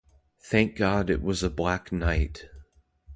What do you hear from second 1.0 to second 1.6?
it was a